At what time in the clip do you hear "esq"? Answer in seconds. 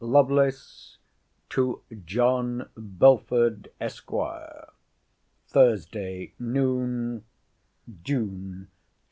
3.79-4.11